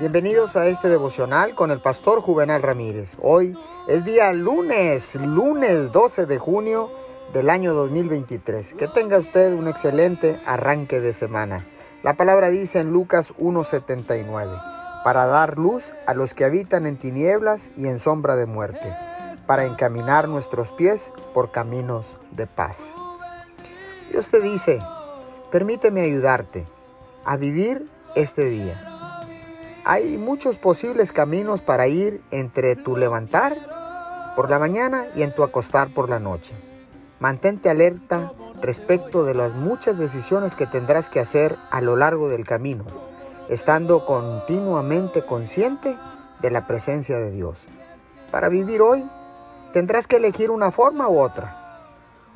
Bienvenidos 0.00 0.56
a 0.56 0.66
este 0.66 0.88
devocional 0.88 1.54
con 1.54 1.70
el 1.70 1.80
pastor 1.80 2.20
Juvenal 2.20 2.62
Ramírez. 2.62 3.12
Hoy 3.22 3.56
es 3.86 4.04
día 4.04 4.32
lunes, 4.32 5.14
lunes 5.14 5.92
12 5.92 6.26
de 6.26 6.36
junio 6.36 6.90
del 7.32 7.48
año 7.48 7.74
2023. 7.74 8.74
Que 8.74 8.88
tenga 8.88 9.18
usted 9.18 9.54
un 9.54 9.68
excelente 9.68 10.40
arranque 10.46 10.98
de 10.98 11.12
semana. 11.12 11.64
La 12.02 12.14
palabra 12.14 12.50
dice 12.50 12.80
en 12.80 12.90
Lucas 12.90 13.34
1.79, 13.38 15.04
para 15.04 15.26
dar 15.26 15.58
luz 15.58 15.94
a 16.08 16.14
los 16.14 16.34
que 16.34 16.44
habitan 16.44 16.86
en 16.86 16.96
tinieblas 16.96 17.70
y 17.76 17.86
en 17.86 18.00
sombra 18.00 18.34
de 18.34 18.46
muerte, 18.46 18.92
para 19.46 19.64
encaminar 19.64 20.28
nuestros 20.28 20.72
pies 20.72 21.12
por 21.32 21.52
caminos 21.52 22.16
de 22.32 22.48
paz. 22.48 22.92
Dios 24.10 24.28
te 24.32 24.40
dice, 24.40 24.80
permíteme 25.52 26.00
ayudarte 26.00 26.66
a 27.24 27.36
vivir 27.36 27.88
este 28.16 28.46
día 28.46 28.90
hay 29.84 30.16
muchos 30.16 30.56
posibles 30.56 31.12
caminos 31.12 31.60
para 31.60 31.88
ir 31.88 32.22
entre 32.30 32.74
tu 32.74 32.96
levantar 32.96 34.32
por 34.34 34.50
la 34.50 34.58
mañana 34.58 35.06
y 35.14 35.22
en 35.22 35.34
tu 35.34 35.42
acostar 35.42 35.92
por 35.92 36.08
la 36.08 36.18
noche. 36.18 36.54
Mantente 37.20 37.68
alerta 37.68 38.32
respecto 38.62 39.24
de 39.24 39.34
las 39.34 39.52
muchas 39.52 39.98
decisiones 39.98 40.54
que 40.54 40.66
tendrás 40.66 41.10
que 41.10 41.20
hacer 41.20 41.56
a 41.70 41.82
lo 41.82 41.96
largo 41.96 42.28
del 42.30 42.46
camino, 42.46 42.84
estando 43.50 44.06
continuamente 44.06 45.24
consciente 45.24 45.98
de 46.40 46.50
la 46.50 46.66
presencia 46.66 47.18
de 47.18 47.30
Dios. 47.30 47.58
Para 48.30 48.48
vivir 48.48 48.80
hoy, 48.80 49.08
tendrás 49.72 50.06
que 50.06 50.16
elegir 50.16 50.50
una 50.50 50.70
forma 50.70 51.08
u 51.08 51.20
otra. 51.20 51.60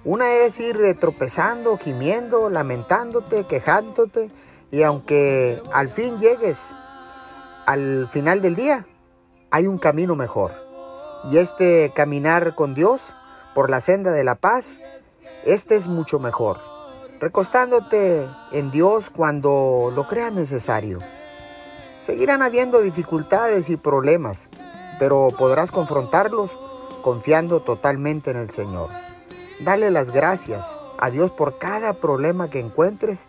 Una 0.04 0.32
es 0.32 0.60
ir 0.60 0.78
tropezando, 1.01 1.78
gimiendo, 1.78 2.51
lamentándote, 2.51 3.45
quejándote, 3.45 4.30
y 4.70 4.82
aunque 4.82 5.62
al 5.73 5.88
fin 5.88 6.18
llegues 6.18 6.73
al 7.68 8.08
final 8.08 8.40
del 8.40 8.56
día 8.56 8.86
hay 9.50 9.66
un 9.66 9.76
camino 9.76 10.16
mejor. 10.16 10.52
Y 11.30 11.37
este 11.37 11.93
caminar 11.95 12.54
con 12.54 12.74
Dios 12.74 13.15
por 13.54 13.68
la 13.68 13.82
senda 13.82 14.10
de 14.10 14.24
la 14.24 14.37
paz, 14.37 14.79
este 15.45 15.76
es 15.76 15.87
mucho 15.87 16.18
mejor. 16.18 16.60
Recostándote 17.20 18.26
en 18.52 18.70
Dios 18.70 19.10
cuando 19.10 19.93
lo 19.95 20.09
creas 20.09 20.32
necesario. 20.32 21.01
Seguirán 22.01 22.40
habiendo 22.40 22.80
dificultades 22.80 23.68
y 23.68 23.76
problemas, 23.76 24.48
pero 24.98 25.28
podrás 25.37 25.71
confrontarlos 25.71 26.50
confiando 27.02 27.60
totalmente 27.60 28.30
en 28.30 28.38
el 28.38 28.48
Señor. 28.48 28.88
Dale 29.60 29.90
las 29.90 30.10
gracias 30.10 30.65
a 30.98 31.10
Dios 31.10 31.32
por 31.32 31.59
cada 31.59 31.93
problema 31.93 32.48
que 32.48 32.60
encuentres 32.60 33.26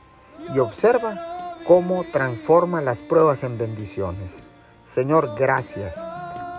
y 0.55 0.59
observa 0.59 1.38
cómo 1.69 2.03
transforma 2.03 2.81
las 2.81 3.03
pruebas 3.03 3.43
en 3.43 3.59
bendiciones. 3.59 4.39
Señor, 4.85 5.35
gracias. 5.37 6.03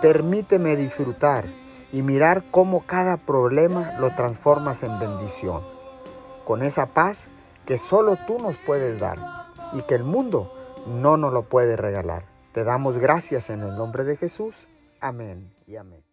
Permíteme 0.01 0.77
disfrutar 0.77 1.49
y 1.91 2.01
mirar 2.01 2.45
cómo 2.49 2.85
cada 2.85 3.17
problema 3.17 3.91
lo 3.99 4.15
transformas 4.15 4.83
en 4.83 4.97
bendición. 4.99 5.63
Con 6.45 6.63
esa 6.63 6.85
paz 6.85 7.27
que 7.65 7.77
solo 7.77 8.17
tú 8.25 8.39
nos 8.39 8.55
puedes 8.65 9.01
dar 9.01 9.19
y 9.73 9.81
que 9.81 9.95
el 9.95 10.05
mundo 10.05 10.49
no 10.87 11.17
nos 11.17 11.33
lo 11.33 11.43
puede 11.43 11.75
regalar. 11.75 12.23
Te 12.53 12.63
damos 12.63 12.97
gracias 12.97 13.49
en 13.49 13.63
el 13.63 13.75
nombre 13.75 14.05
de 14.05 14.15
Jesús. 14.15 14.69
Amén 15.01 15.53
y 15.67 15.75
amén. 15.75 16.10